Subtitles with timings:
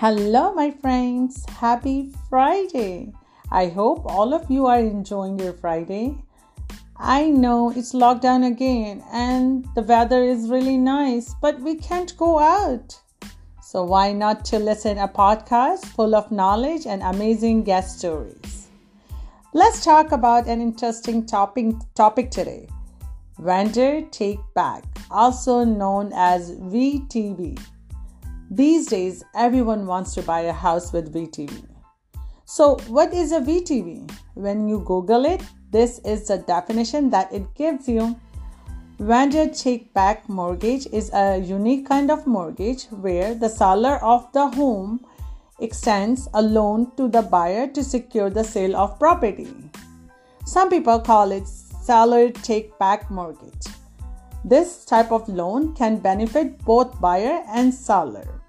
[0.00, 1.44] Hello, my friends.
[1.46, 3.12] Happy Friday.
[3.52, 6.16] I hope all of you are enjoying your Friday.
[6.96, 12.38] I know it's lockdown again and the weather is really nice, but we can't go
[12.38, 12.98] out.
[13.62, 18.68] So why not to listen a podcast full of knowledge and amazing guest stories?
[19.52, 22.68] Let's talk about an interesting topic topic today.
[23.38, 27.60] Vendor take back, also known as VTB.
[28.52, 31.68] These days, everyone wants to buy a house with VTB.
[32.46, 34.10] So, what is a VTB?
[34.34, 35.40] When you Google it,
[35.70, 38.18] this is the definition that it gives you.
[38.98, 44.48] Vendor take back mortgage is a unique kind of mortgage where the seller of the
[44.48, 45.06] home
[45.60, 49.46] extends a loan to the buyer to secure the sale of property.
[50.44, 53.66] Some people call it seller take back mortgage.
[54.44, 58.39] This type of loan can benefit both buyer and seller.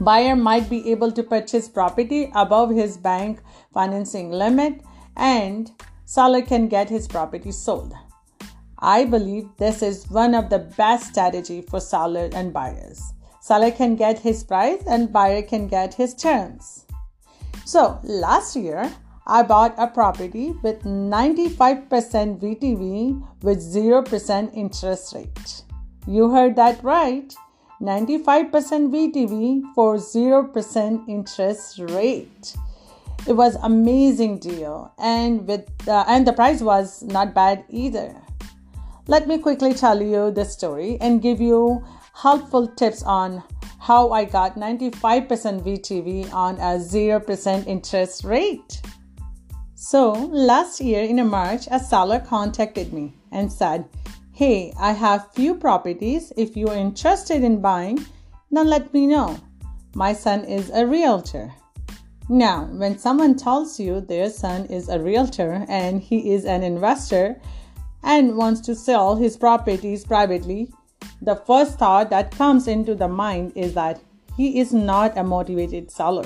[0.00, 3.40] Buyer might be able to purchase property above his bank
[3.74, 4.80] financing limit
[5.16, 5.70] and
[6.06, 7.92] seller can get his property sold.
[8.78, 13.12] I believe this is one of the best strategy for seller and buyers.
[13.42, 16.86] Seller can get his price and buyer can get his terms.
[17.66, 18.90] So, last year
[19.26, 25.62] I bought a property with 95% VTB with 0% interest rate.
[26.06, 27.34] You heard that right.
[27.80, 32.54] 95% VTB for 0% interest rate.
[33.26, 38.14] It was amazing deal and with uh, and the price was not bad either.
[39.06, 43.42] Let me quickly tell you the story and give you helpful tips on
[43.78, 45.00] how I got 95%
[45.64, 48.80] VTB on a 0% interest rate.
[49.74, 53.88] So, last year in March, a seller contacted me and said
[54.40, 56.32] Hey, I have few properties.
[56.34, 58.06] If you are interested in buying,
[58.50, 59.38] then let me know.
[59.94, 61.52] My son is a realtor.
[62.30, 67.38] Now, when someone tells you their son is a realtor and he is an investor
[68.02, 70.72] and wants to sell his properties privately,
[71.20, 74.00] the first thought that comes into the mind is that
[74.38, 76.24] he is not a motivated seller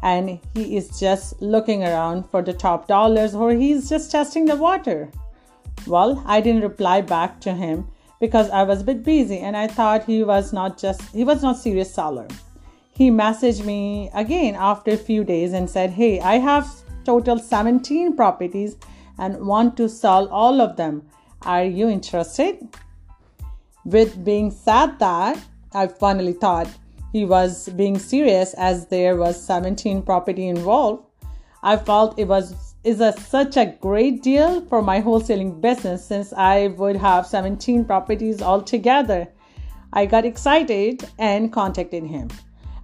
[0.00, 4.54] and he is just looking around for the top dollars or he's just testing the
[4.54, 5.10] water.
[5.86, 7.88] Well, I didn't reply back to him
[8.20, 11.42] because I was a bit busy and I thought he was not just he was
[11.42, 12.28] not serious seller.
[12.92, 16.68] He messaged me again after a few days and said, "Hey, I have
[17.04, 18.76] total 17 properties
[19.18, 21.02] and want to sell all of them.
[21.42, 22.68] Are you interested?"
[23.84, 25.38] With being said that,
[25.72, 26.68] I finally thought
[27.12, 31.02] he was being serious as there was 17 property involved.
[31.62, 36.32] I felt it was is a, such a great deal for my wholesaling business since
[36.32, 39.28] I would have 17 properties altogether.
[39.92, 42.30] I got excited and contacted him.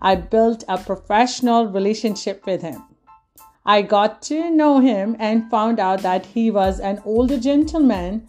[0.00, 2.84] I built a professional relationship with him.
[3.66, 8.28] I got to know him and found out that he was an older gentleman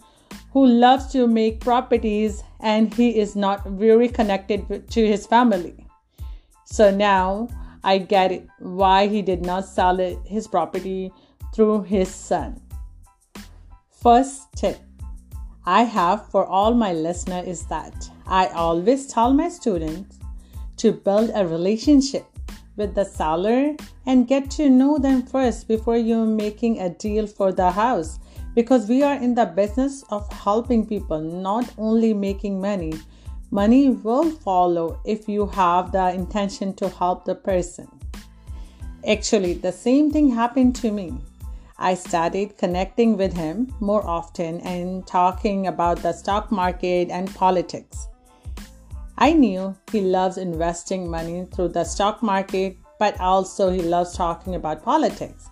[0.52, 5.86] who loves to make properties and he is not very connected to his family.
[6.64, 7.48] So now
[7.84, 11.12] I get it why he did not sell his property
[11.54, 12.60] through his son.
[13.90, 14.78] First tip
[15.66, 20.18] I have for all my listeners is that I always tell my students
[20.78, 22.24] to build a relationship
[22.76, 27.52] with the seller and get to know them first before you're making a deal for
[27.52, 28.18] the house
[28.54, 32.94] because we are in the business of helping people, not only making money.
[33.50, 37.88] Money will follow if you have the intention to help the person.
[39.06, 41.12] Actually, the same thing happened to me.
[41.82, 48.06] I started connecting with him more often and talking about the stock market and politics.
[49.16, 54.56] I knew he loves investing money through the stock market, but also he loves talking
[54.56, 55.48] about politics.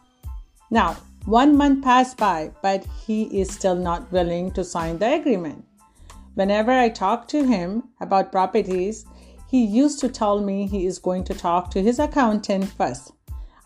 [0.71, 5.65] Now, one month passed by, but he is still not willing to sign the agreement.
[6.35, 9.07] Whenever I talk to him about properties,
[9.51, 13.13] he used to tell me he is going to talk to his accountant first.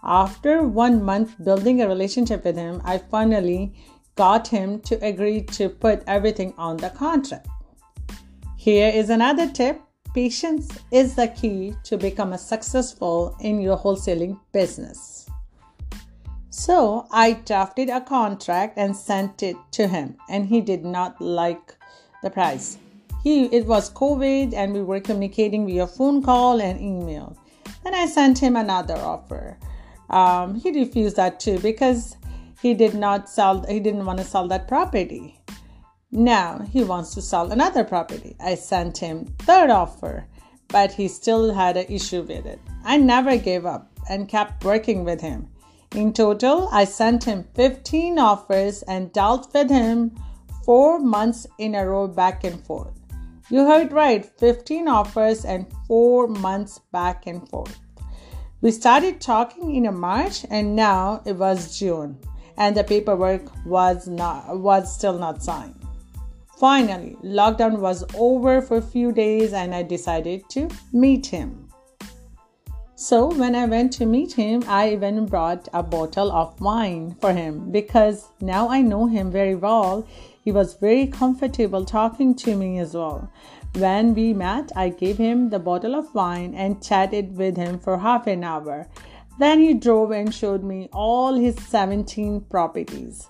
[0.05, 3.73] After one month building a relationship with him, I finally
[4.17, 7.47] got him to agree to put everything on the contract.
[8.57, 9.81] Here is another tip
[10.13, 15.27] patience is the key to become successful in your wholesaling business.
[16.51, 21.77] So I drafted a contract and sent it to him, and he did not like
[22.23, 22.77] the price.
[23.23, 27.37] He it was COVID and we were communicating via phone call and email.
[27.85, 29.59] Then I sent him another offer
[30.13, 32.17] um, he refused that too because
[32.61, 35.39] he did not sell he didn't want to sell that property
[36.11, 40.27] now he wants to sell another property i sent him third offer
[40.73, 42.59] but he still had an issue with it.
[42.83, 45.49] I never gave up and kept working with him.
[45.95, 50.17] In total, I sent him 15 offers and dealt with him
[50.65, 52.99] four months in a row back and forth.
[53.51, 57.79] You heard right 15 offers and four months back and forth.
[58.63, 62.17] We started talking in March and now it was June
[62.57, 65.75] and the paperwork was not was still not signed.
[66.61, 71.71] Finally, lockdown was over for a few days and I decided to meet him.
[72.95, 77.33] So, when I went to meet him, I even brought a bottle of wine for
[77.33, 80.07] him because now I know him very well.
[80.45, 83.29] He was very comfortable talking to me as well.
[83.75, 87.99] When we met, I gave him the bottle of wine and chatted with him for
[87.99, 88.87] half an hour.
[89.39, 93.29] Then he drove and showed me all his 17 properties.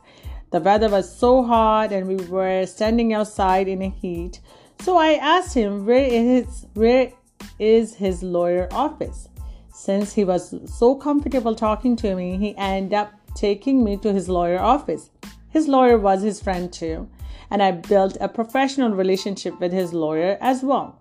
[0.50, 4.40] The weather was so hot and we were standing outside in a heat.
[4.80, 7.12] So I asked him where is where
[7.60, 9.28] is his lawyer office.
[9.72, 14.28] Since he was so comfortable talking to me, he ended up taking me to his
[14.28, 15.08] lawyer office.
[15.50, 17.08] His lawyer was his friend too,
[17.50, 20.98] and I built a professional relationship with his lawyer as well.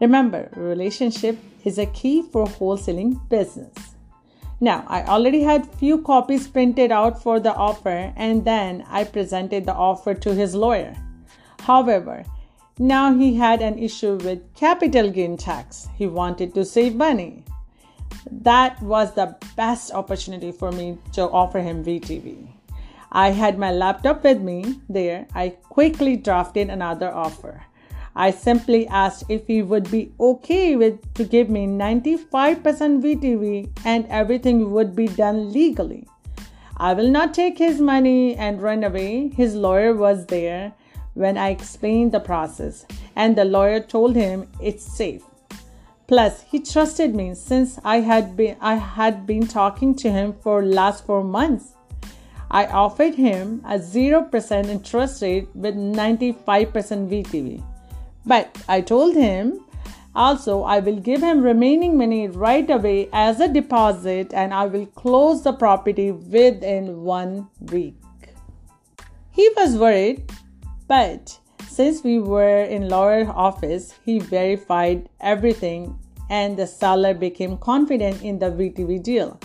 [0.00, 3.74] Remember, relationship is a key for wholesaling business.
[4.60, 9.66] Now, I already had few copies printed out for the offer and then I presented
[9.66, 10.96] the offer to his lawyer.
[11.60, 12.24] However,
[12.78, 15.88] now he had an issue with capital gain tax.
[15.96, 17.44] He wanted to save money.
[18.30, 22.48] That was the best opportunity for me to offer him VTB.
[23.14, 25.26] I had my laptop with me there.
[25.34, 27.66] I quickly drafted another offer.
[28.16, 34.06] I simply asked if he would be okay with to give me 95% VTB and
[34.08, 36.08] everything would be done legally.
[36.78, 39.28] I will not take his money and run away.
[39.28, 40.72] His lawyer was there
[41.12, 45.22] when I explained the process and the lawyer told him it's safe.
[46.06, 50.64] Plus, he trusted me since I had been I had been talking to him for
[50.64, 51.74] last 4 months.
[52.52, 57.64] I offered him a 0% interest rate with 95% VTB.
[58.26, 59.64] But I told him
[60.14, 64.84] also I will give him remaining money right away as a deposit and I will
[64.84, 67.96] close the property within one week.
[69.30, 70.30] He was worried,
[70.86, 78.22] but since we were in lawyer office, he verified everything and the seller became confident
[78.22, 79.40] in the VTB deal.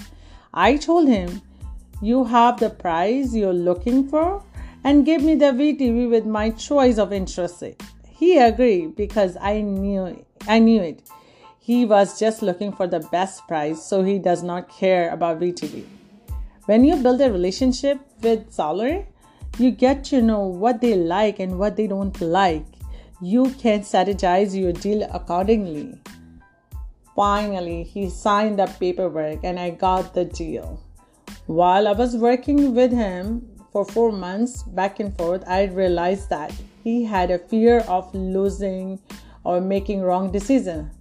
[0.53, 1.41] I told him,
[2.01, 4.43] You have the price you're looking for
[4.83, 7.63] and give me the VTB with my choice of interest.
[8.07, 11.01] He agreed because I knew I knew it.
[11.59, 15.85] He was just looking for the best price, so he does not care about VTB.
[16.65, 19.05] When you build a relationship with seller,
[19.57, 22.65] you get to know what they like and what they don't like.
[23.21, 25.99] You can strategize your deal accordingly.
[27.15, 30.79] Finally, he signed the paperwork and I got the deal.
[31.47, 36.53] While I was working with him for four months back and forth, I realized that
[36.83, 38.99] he had a fear of losing
[39.45, 40.91] or making wrong decision.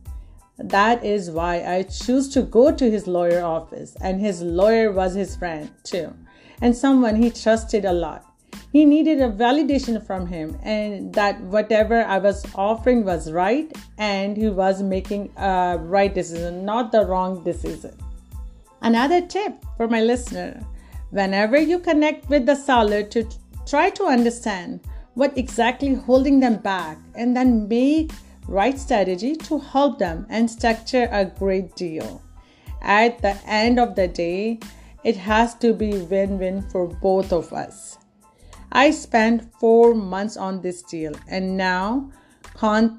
[0.56, 5.14] That is why I choose to go to his lawyer office and his lawyer was
[5.14, 6.14] his friend too
[6.62, 8.24] and someone he trusted a lot.
[8.72, 14.36] He needed a validation from him and that whatever I was offering was right and
[14.36, 17.98] he was making a right decision, not the wrong decision.
[18.82, 20.64] Another tip for my listener
[21.10, 23.28] whenever you connect with the seller to
[23.66, 24.80] try to understand
[25.14, 28.12] what exactly holding them back and then make
[28.46, 32.22] right strategy to help them and structure a great deal.
[32.82, 34.60] At the end of the day,
[35.02, 37.98] it has to be win-win for both of us.
[38.70, 42.10] I spent 4 months on this deal and now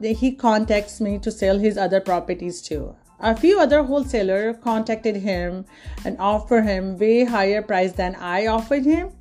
[0.02, 2.96] he contacts me to sell his other properties too.
[3.20, 5.66] A few other wholesalers contacted him
[6.06, 9.12] and offered him way higher price than I offered him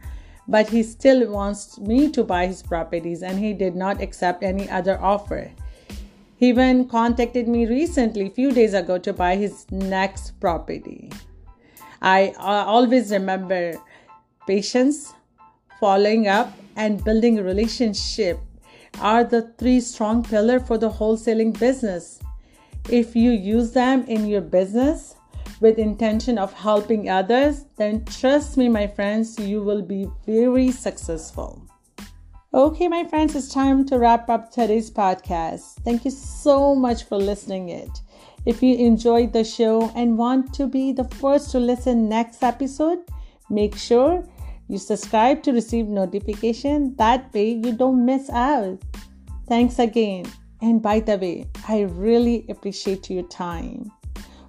[0.49, 4.69] but he still wants me to buy his properties and he did not accept any
[4.71, 5.51] other offer.
[6.37, 11.11] He even contacted me recently, few days ago, to buy his next property.
[12.03, 13.75] I uh, always remember
[14.47, 15.15] patience,
[15.81, 18.39] following up, and building a relationship
[19.01, 22.21] are the three strong pillars for the wholesaling business.
[22.89, 25.17] If you use them in your business,
[25.61, 31.63] with intention of helping others, then trust me, my friends, you will be very successful.
[32.53, 35.83] Okay, my friends, it's time to wrap up today's podcast.
[35.85, 37.91] Thank you so much for listening it.
[38.45, 42.99] If you enjoyed the show and want to be the first to listen next episode,
[43.51, 44.25] make sure
[44.69, 46.95] you subscribe to receive notification.
[46.97, 48.79] That way you don't miss out.
[49.49, 50.27] Thanks again.
[50.61, 53.93] And by the way, I really appreciate your time.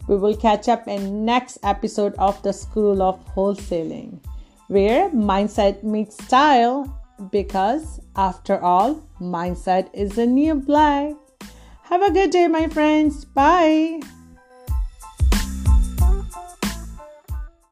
[0.07, 4.19] We will catch up in next episode of the School of Wholesaling,
[4.67, 6.93] where mindset meets style
[7.31, 11.15] because after all, mindset is a new life.
[11.83, 13.25] Have a good day, my friends.
[13.25, 14.01] Bye.